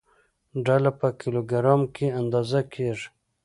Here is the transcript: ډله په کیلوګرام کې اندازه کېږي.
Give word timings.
ډله 0.65 0.91
په 0.99 1.07
کیلوګرام 1.19 1.81
کې 1.95 2.07
اندازه 2.21 2.61
کېږي. 2.73 3.07